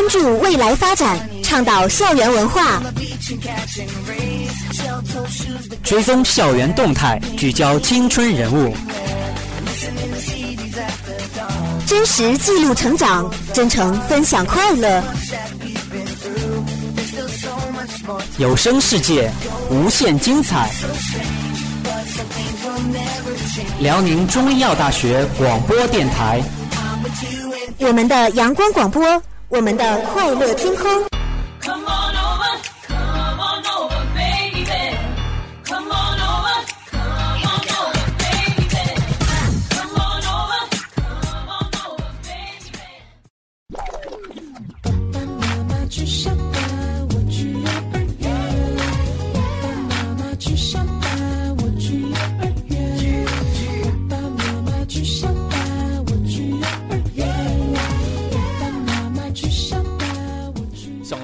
[0.00, 2.82] 关注未来发展，倡导校园文化，
[5.82, 8.74] 追踪校园动态，聚焦青春人物，
[11.86, 15.04] 真实记录成长，真诚分享快乐。
[18.38, 19.30] 有声世界，
[19.68, 20.70] 无限精彩。
[23.80, 26.40] 辽宁中医药大学广播电台，
[27.80, 29.22] 我们的阳光广播。
[29.50, 31.19] 我们的快乐天空。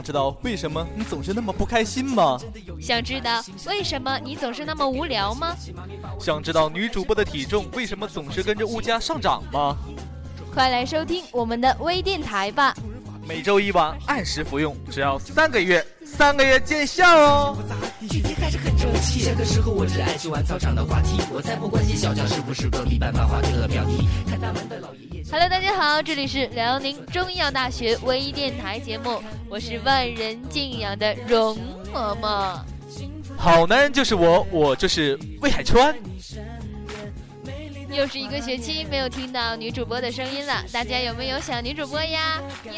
[0.07, 2.39] 知道为什么你总是那么不开心吗？
[2.81, 5.57] 想知道为什么你总是那么无聊吗？
[6.21, 9.77] 想知道女主播的体重为什么总是跟着物价上涨吗？
[10.55, 12.73] 快来收听我们的微电台吧！
[13.27, 17.57] 每周一晚按时服用，只要三个月，三个月见效哦。
[17.99, 24.09] 这个时候我只爱去玩操场的滑梯，我才不关心小强是不是隔壁班漫画的标题。
[24.31, 25.16] 看他们的老爷爷。
[25.29, 31.59] Hello，大家好，这里是辽宁中医药大学微电台节目，我是万人敬仰的容
[31.93, 32.61] 嬷嬷。
[33.37, 35.95] 好男人就是我，我就是魏海川。
[37.91, 42.41] 又是一个学期没有听到女主播的声音了，大家有没有想女主播呀？
[42.65, 42.73] 有。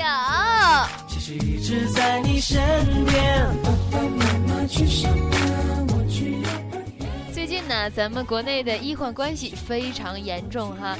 [7.32, 10.97] 最近呢，咱们国内的医患关系非常严重哈。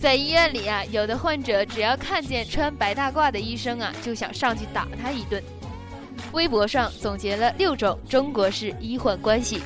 [0.00, 5.42] 在医院里啊，有的患者只要看见穿白大褂的医生啊，就想上去打他一顿。
[6.32, 9.60] 微博上总结了六种中国式医患关系。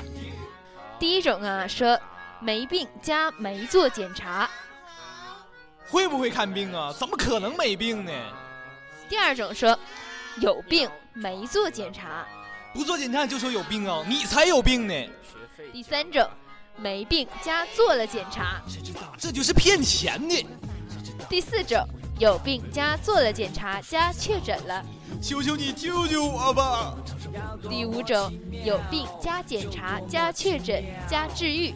[0.98, 1.96] 第一种啊，说
[2.40, 4.50] 没病加没做检查，
[5.86, 6.92] 会不会看病啊？
[6.98, 8.10] 怎么可能没病呢？
[9.08, 9.78] 第二种说
[10.40, 12.26] 有病没做检查，
[12.72, 14.04] 不做检查就说有病啊？
[14.08, 14.94] 你才有病呢！
[15.72, 16.28] 第三种。
[16.76, 18.60] 没病加做了检查，
[19.16, 20.46] 这就是骗钱的。
[21.28, 21.86] 第四种，
[22.18, 24.84] 有病加做了检查加确诊了，
[25.22, 26.94] 求求你救救我吧。
[27.68, 28.32] 第五种，
[28.64, 31.74] 有病加检查加确诊加治愈，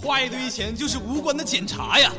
[0.00, 2.12] 花一堆钱就是无关的检查呀。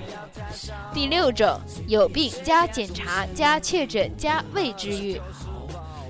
[0.93, 5.21] 第六种，有病加检查加确诊加未治愈，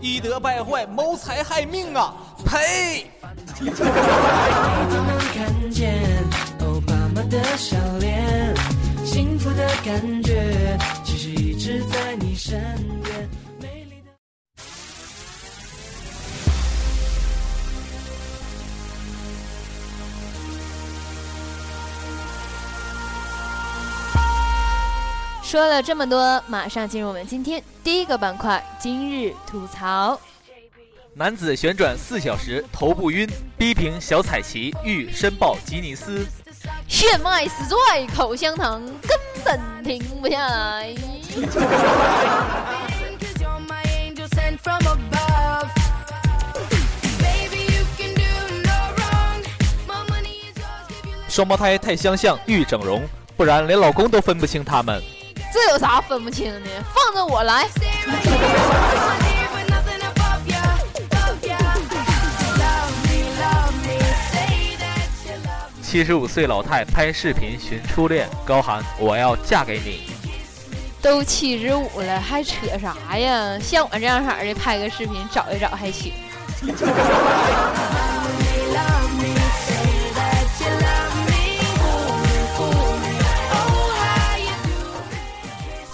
[0.02, 2.16] 医德败坏，谋财害命啊！
[2.46, 3.12] 呸！
[3.60, 3.72] 你
[12.36, 12.54] 身
[13.04, 13.30] 边。
[25.42, 30.20] 说了这么多，马上进入我们今天第一个板块——今日吐槽。
[31.20, 36.24] 男子旋转四小时头不晕，逼平小彩旗欲申报吉尼斯。
[36.88, 40.94] 血脉死拽，口香糖根本停不下来。
[51.28, 53.02] 双胞胎太相像，欲整容，
[53.36, 55.02] 不然连老公都分不清他们。
[55.52, 56.70] 这有啥分不清的？
[56.94, 57.68] 放着我来。
[65.90, 70.02] 七十五岁老太拍视频寻初恋，高喊我要嫁给你。
[71.02, 73.58] 都七十五了，还扯啥呀？
[73.58, 76.12] 像我这样色的拍个视频找一找还行。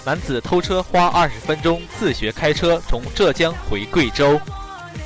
[0.04, 4.40] 男子偷车花二十分钟自学开车，从浙江回贵州。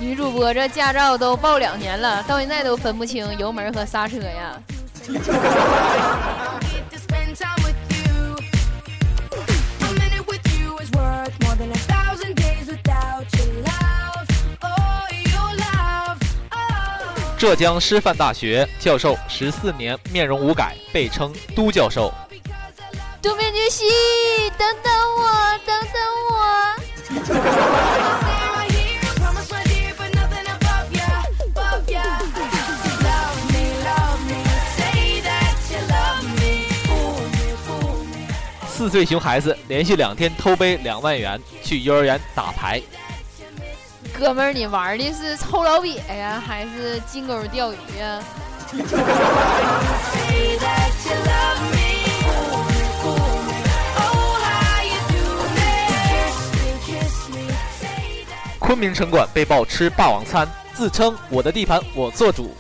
[0.01, 4.59] 女主播这驾照都报两年了，到现在都分不清油门和刹车呀。
[17.39, 22.13] 浙江师范大学教授十四年面容无改，被称“都教授”。
[23.23, 23.85] 杜面具系，
[24.59, 25.95] 等等我，等等
[28.33, 28.38] 我。
[38.79, 42.81] 四岁熊孩子连续两天偷背两万元去幼儿园打牌。
[44.17, 48.23] 哥们儿，你玩的是臭老鳖呀，还是金钩钓鱼呀？
[58.61, 62.55] 昆明城管被曝吃霸王餐，自称我的地盘我做主。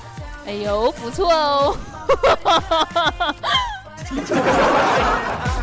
[0.48, 1.76] 哎呦，不错哦。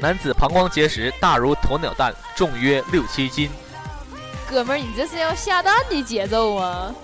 [0.00, 3.50] 男子膀胱结石大如鸵鸟蛋，重约六七斤。
[4.48, 6.94] 哥们儿，你这是要下蛋的节奏啊？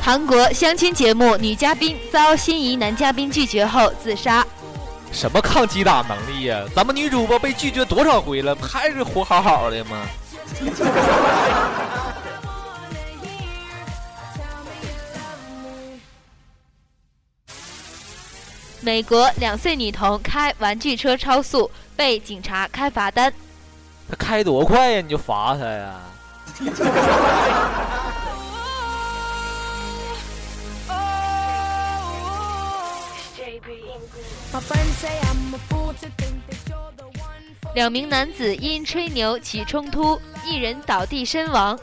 [0.00, 4.46] 韩国相亲节目女嘉宾遭心仪男嘉宾拒绝后自杀。
[5.12, 6.64] 什么抗击打能力呀？
[6.74, 10.06] 咱们女主播被拒绝多少回了，还是活好好的吗？
[18.80, 23.32] 美国两岁女童开玩具车超速，被警察开罚单。
[24.08, 25.00] 他开多快呀？
[25.00, 26.00] 你就罚他呀？
[37.74, 41.78] 两名男子因吹牛起冲突，一人倒地身亡。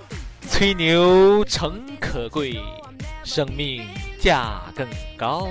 [0.50, 2.60] 吹牛诚可贵，
[3.24, 3.88] 生命
[4.20, 4.88] 价更
[5.18, 5.48] 高。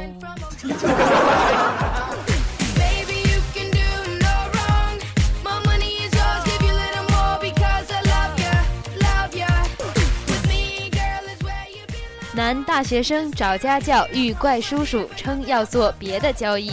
[12.36, 16.72] 男大学生找家教，遇怪叔叔称要做别的交易。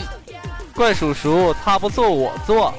[0.74, 2.74] 怪叔叔，他不做我做。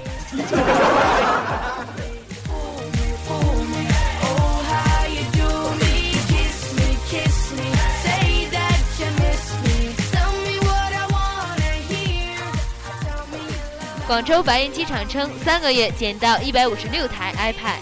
[14.13, 17.81] 广州白云机场称，三个月捡到一百五十六台 iPad。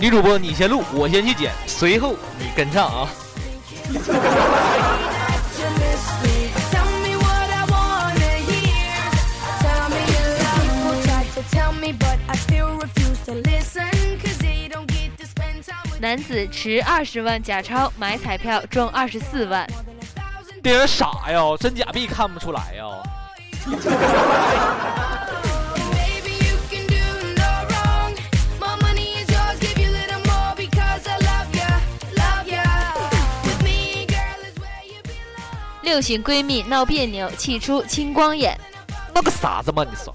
[0.00, 3.06] 女主播，你先录，我先去捡，随后你跟上啊。
[16.00, 19.66] 男子持二十万假钞买彩票中二十四万，
[20.64, 21.40] 这人傻呀？
[21.60, 22.86] 真假币看不出来呀？
[35.96, 38.54] 六醒闺蜜闹别扭，气出青光眼。
[39.14, 39.82] 那个傻子嘛？
[39.82, 40.12] 你说。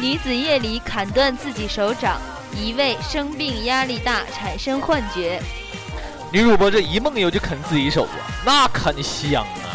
[0.00, 2.18] 女子夜里砍断自己手掌，
[2.54, 5.38] 一位生病压力大产生幻觉。
[6.32, 9.65] 女主播这一梦游就啃自己手啊，那啃香啊！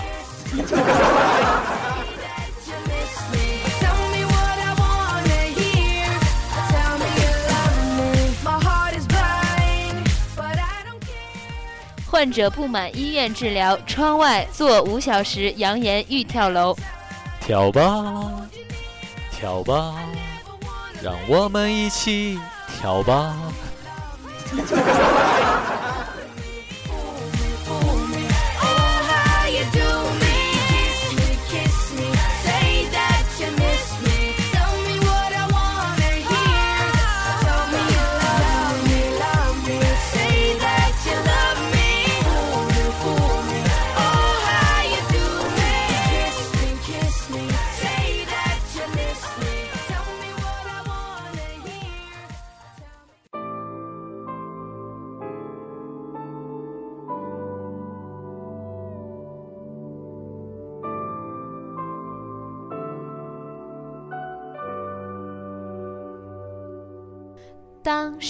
[12.05, 16.75] 患者不满医院治疗，窗外坐五小时，扬言欲跳楼。
[17.39, 18.13] 跳吧，
[19.31, 19.95] 跳吧，
[21.01, 22.37] 让我们一起
[22.77, 23.33] 跳吧。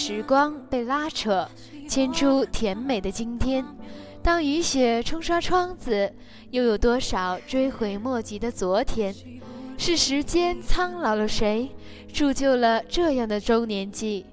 [0.03, 1.48] 时光被拉扯，
[1.88, 3.63] 牵出甜美的今天。
[4.24, 6.12] 当雨雪冲刷窗子，
[6.50, 9.13] 又有多少追悔莫及的昨天？
[9.77, 11.70] 是时间苍老了谁，
[12.12, 14.25] 铸就了这样的周年记？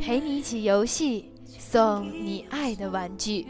[0.00, 3.46] 陪你一起游戏，送你爱的玩具。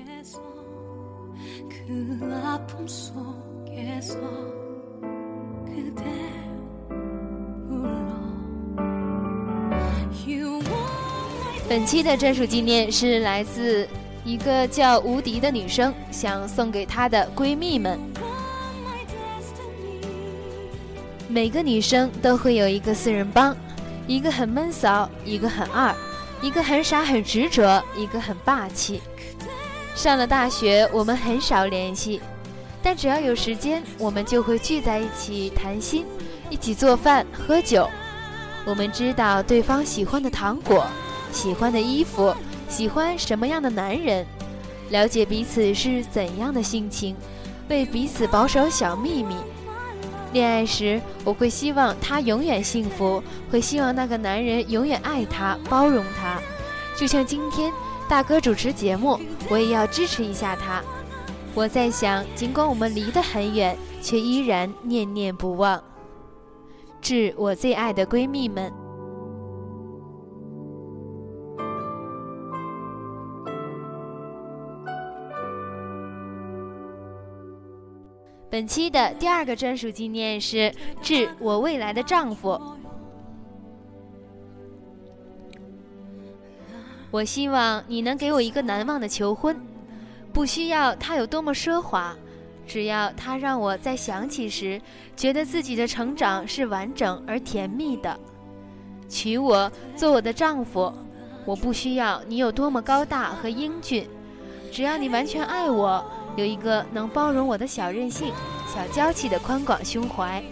[11.69, 13.89] 本期的专属纪念是来自
[14.25, 17.99] 一个叫无敌的女生，想送给她的闺蜜们。
[21.29, 23.57] 每个女生都会有一个四人帮，
[24.07, 25.93] 一个很闷骚，一个很二，
[26.41, 29.03] 一个很傻很执着，一个很霸气。
[29.97, 32.21] 上了大学，我们很少联系，
[32.81, 36.07] 但只要有时间，我们就会聚在一起谈心，
[36.49, 37.89] 一起做饭喝酒。
[38.65, 40.87] 我们知道对方喜欢的糖果。
[41.33, 42.35] 喜欢的衣服，
[42.69, 44.27] 喜欢什么样的男人，
[44.91, 47.15] 了解彼此是怎样的性情，
[47.69, 49.37] 为彼此保守小秘密。
[50.33, 56.41] 恋爱时，我会希望他永远幸福，会希望那个男人永远爱她、包容她。
[56.97, 57.73] 就像今天
[58.09, 59.19] 大哥主持节目，
[59.49, 60.83] 我也要支持一下他。
[61.55, 65.83] 我在想，尽管我们离得很远，却依然念念不忘。
[67.01, 68.73] 致我最爱的闺蜜们。
[78.57, 80.73] 本期的第二个专属纪念是
[81.03, 82.59] 致我未来的丈夫。
[87.11, 89.55] 我希望你能给我一个难忘的求婚，
[90.33, 92.17] 不需要他有多么奢华，
[92.67, 94.81] 只要他让我在想起时，
[95.15, 98.19] 觉得自己的成长是完整而甜蜜的。
[99.07, 100.91] 娶我做我的丈夫，
[101.45, 104.09] 我不需要你有多么高大和英俊，
[104.73, 106.03] 只要你完全爱我。
[106.37, 108.33] 有一个能包容我的小任性、
[108.73, 110.43] 小娇气的宽广胸怀。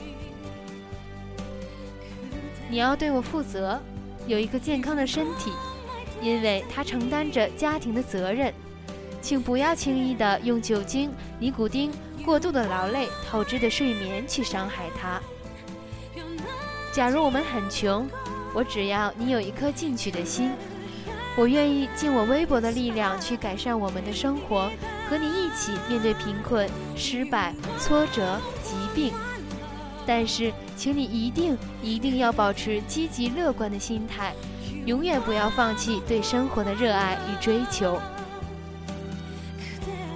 [2.70, 3.78] 你要对我负责，
[4.26, 5.52] 有一个健康的身体，
[6.22, 8.52] 因为他承担着家庭的责任。
[9.20, 11.90] 请不要轻易的用酒精、尼古丁、
[12.26, 15.18] 过度的劳累、透支的睡眠去伤害他。
[16.92, 18.06] 假如我们很穷，
[18.54, 20.50] 我只要你有一颗进取的心，
[21.36, 24.70] 我愿意尽我微薄的力量去改善我们的生活。
[25.08, 29.12] 和你一起面对贫困、失败、挫折、疾病，
[30.06, 34.34] 但是，请你一定一定要保持积极乐观的心态，
[34.86, 38.00] 永远不要放弃对生活的热爱与追求。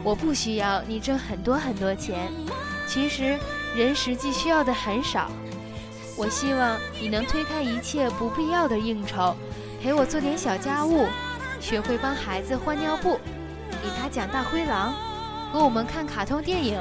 [0.03, 2.31] 我不需要你挣很多很多钱，
[2.87, 3.39] 其实
[3.77, 5.31] 人实际需要的很少。
[6.17, 9.37] 我希望你能推开一切不必要的应酬，
[9.83, 11.07] 陪我做点小家务，
[11.61, 13.21] 学会帮孩子换尿布。
[13.83, 14.93] 给他讲大灰狼，
[15.53, 16.81] 和我们看卡通电影。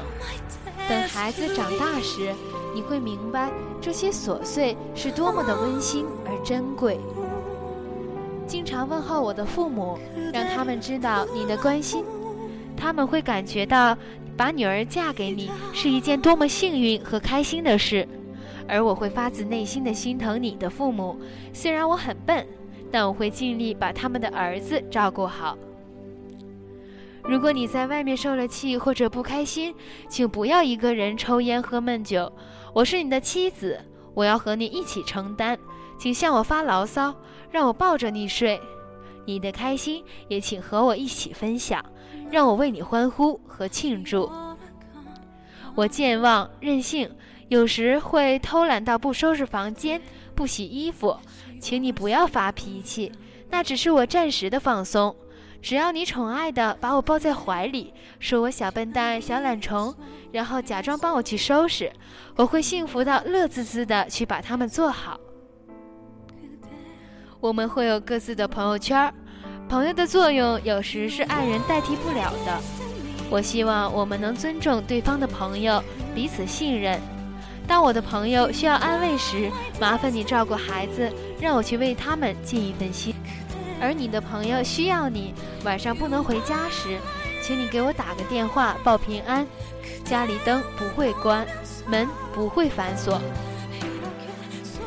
[0.88, 2.34] 等孩子长大时，
[2.74, 3.52] 你会明白
[3.82, 7.00] 这些琐碎是多么的温馨而珍贵。
[8.48, 10.00] 经常问候我的父母，
[10.32, 12.06] 让他们知道你的关心，
[12.78, 13.98] 他们会感觉到
[14.38, 18.08] 把女儿嫁给你是一件多么幸运和开心的事。
[18.70, 21.20] 而我会发自内心的心疼你的父母，
[21.54, 22.48] 虽然我很笨，
[22.90, 25.58] 但我会尽力把他们的儿子照顾好。
[27.28, 29.76] 如果你在外面受了气或者不开心，
[30.08, 32.32] 请不要一个人抽烟喝闷酒。
[32.74, 33.78] 我是你的妻子，
[34.14, 35.60] 我要和你一起承担。
[36.00, 37.14] 请向我发牢骚，
[37.52, 38.62] 让我抱着你睡。
[39.26, 41.84] 你的开心也请和我一起分享，
[42.32, 44.32] 让我为你欢呼和庆祝。
[45.76, 47.10] 我健忘任性，
[47.50, 50.02] 有时会偷懒到不收拾房间、
[50.34, 51.18] 不洗衣服，
[51.60, 53.12] 请你不要发脾气，
[53.50, 55.14] 那只是我暂时的放松。
[55.62, 59.94] 只要你宠爱的把我抱在怀里，说我小笨蛋、小懒虫，
[60.32, 61.92] 然后假装帮我去收拾，
[62.36, 65.20] 我会幸福到乐滋滋的去把它们做好。
[67.40, 69.14] 我们会有各自的朋友圈，
[69.68, 72.60] 朋友的作用有时是爱人代替不了的。
[73.30, 75.84] 我希望我们能尊重对方的朋友，
[76.16, 77.00] 彼此信任。
[77.68, 81.12] 当我的朋友需要安慰时，麻烦你照顾孩子，
[81.42, 83.14] 让我去为他们尽一份心。
[83.80, 86.98] 而你的朋友需要你晚上不能回家时，
[87.42, 89.46] 请你给我打个电话报平安。
[90.04, 91.46] 家里灯不会关，
[91.88, 93.22] 门不会反锁。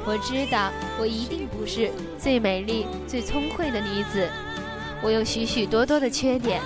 [0.06, 4.28] 我知道我一定不是最美丽、最聪慧的女子，
[5.02, 6.60] 我有许许多多的缺点，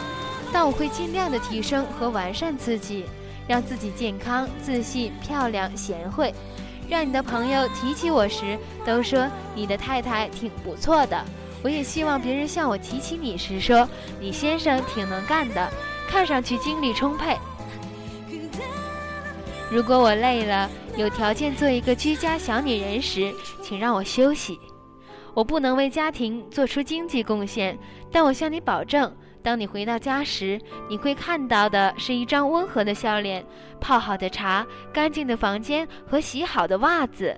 [0.52, 3.04] 但我会尽量的提升和完善自己，
[3.46, 6.32] 让自己健康、自信、漂亮、贤惠，
[6.88, 11.22] 让你的朋友提起我时都说你的太太挺不错的。
[11.64, 13.88] 我也希望别人向我提起你时说
[14.20, 15.72] ：“你先生挺能干的，
[16.06, 17.34] 看上去精力充沛。”
[19.72, 24.60] 如果我累了，有条件做一个居家小女人时，请让我休息。
[25.32, 27.76] 我不能为家庭做出经济贡献，
[28.12, 29.10] 但我向你保证，
[29.42, 33.44] 当你回到家时，你会看到的是一张温和的笑脸、
[33.80, 37.34] 泡好的茶、干净的房间和洗好的袜子。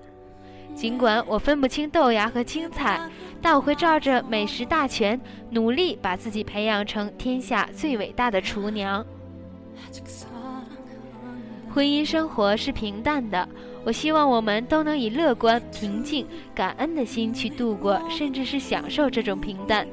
[0.76, 3.00] 尽管我分不清豆芽和青菜，
[3.40, 5.18] 但我会照着美食大全，
[5.50, 9.04] 努力把自己培养成天下最伟大的厨娘。
[11.72, 13.48] 婚姻生活是平淡的，
[13.84, 19.86] 我希望我们都能以乐观、平静、感恩的心去度过，甚至是享受这种平淡。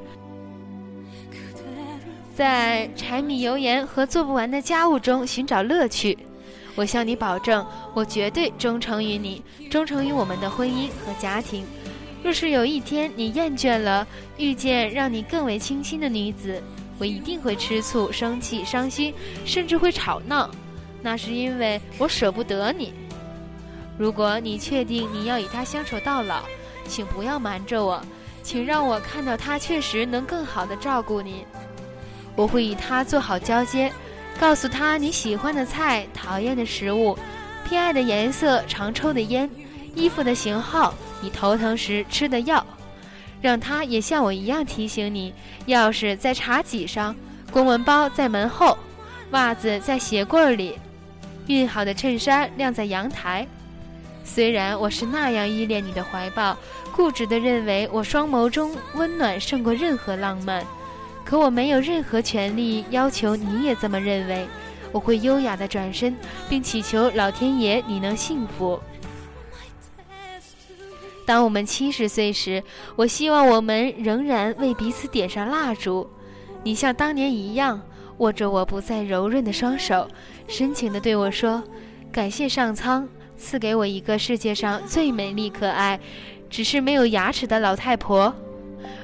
[2.34, 6.18] 在柴米油盐和做不完的家务中寻找乐趣。
[6.76, 7.64] 我向你保证，
[7.94, 11.64] 我绝对忠诚于你，忠诚于我们的婚姻和家庭。
[12.22, 14.06] 若是有一天你厌倦了
[14.38, 16.62] 遇见让你更为倾心的女子，
[16.98, 19.12] 我一定会吃醋、生气、伤心，
[19.44, 20.50] 甚至会吵闹。
[21.02, 22.92] 那是因为我舍不得你。
[23.98, 26.42] 如果你确定你要与她相守到老，
[26.88, 28.00] 请不要瞒着我，
[28.42, 31.44] 请让我看到她确实能更好的照顾你。
[32.34, 33.92] 我会与她做好交接。
[34.38, 37.16] 告诉他你喜欢的菜、讨厌的食物、
[37.64, 39.48] 偏爱的颜色、常抽的烟、
[39.94, 42.64] 衣服的型号、你头疼时吃的药，
[43.40, 45.32] 让他也像我一样提醒你：
[45.68, 47.14] 钥匙在茶几上，
[47.52, 48.76] 公文包在门后，
[49.30, 50.78] 袜子在鞋柜里，
[51.46, 53.46] 熨好的衬衫晾在阳台。
[54.24, 56.56] 虽然我是那样依恋你的怀抱，
[56.92, 60.64] 固执地认为我双眸中温暖胜过任何浪漫。
[61.24, 64.46] 可我没有任何权利要求你也这么认为。
[64.92, 66.16] 我会优雅地转身，
[66.48, 68.78] 并祈求老天爷你能幸福。
[71.26, 72.62] 当我们七十岁时，
[72.94, 76.08] 我希望我们仍然为彼此点上蜡烛。
[76.62, 77.82] 你像当年一样
[78.18, 80.08] 握着我不再柔润的双手，
[80.46, 81.64] 深情地对我说
[82.12, 85.98] ：“感谢上苍赐给我一个世界上最美丽、可爱，
[86.48, 88.32] 只是没有牙齿的老太婆。”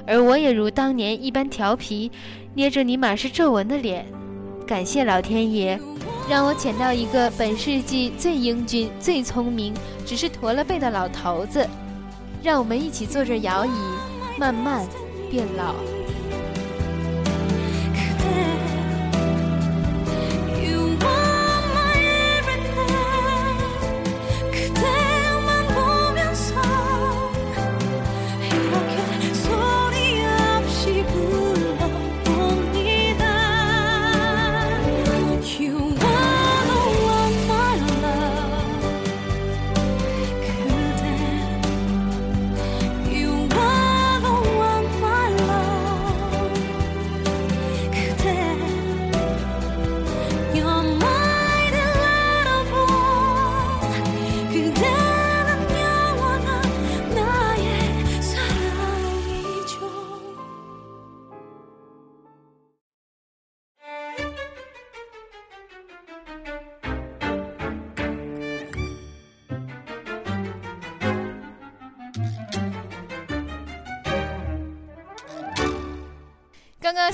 [0.05, 2.11] 而我也如当年一般调皮，
[2.53, 4.05] 捏着你满是皱纹的脸。
[4.65, 5.79] 感谢老天爷，
[6.29, 9.73] 让我捡到一个本世纪最英俊、最聪明，
[10.05, 11.67] 只是驼了背的老头子。
[12.41, 13.71] 让我们一起坐着摇椅，
[14.37, 14.87] 慢慢
[15.29, 15.75] 变老。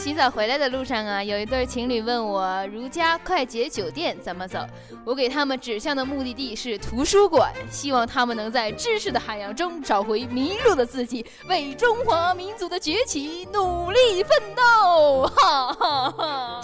[0.08, 4.66] 洗澡回来的路上啊，有一对情侣问我如家快捷酒店怎么走，
[5.04, 15.28] 我给他们指向的目的地是图书馆，希望他们能在知识的海洋中找回迷路的自己，为中华民族的崛起努力奋斗！
[15.28, 16.62] 哈哈哈。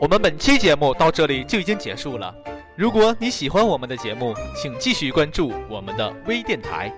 [0.00, 2.32] 我们本期节目到这里就已经结束了。
[2.76, 6.92] 如果你喜欢我们的节目，请继续关注我们的微电台。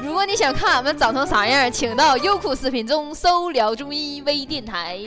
[0.00, 5.00] 如果你想看俺们长成啥样，请到优酷视频中搜“聊中医微电台”。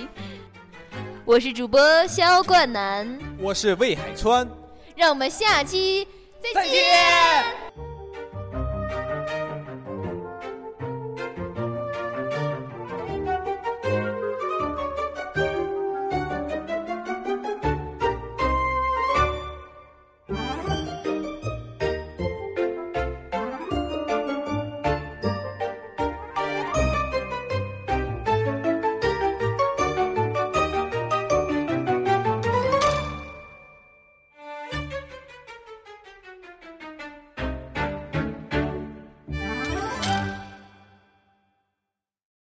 [1.23, 4.45] 我是主播肖冠南，我是魏海川，
[4.93, 6.05] 让我们下期
[6.53, 6.96] 再见。